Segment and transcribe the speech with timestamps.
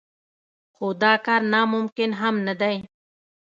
[0.75, 2.77] خو دا کار ناممکن هم نه دی.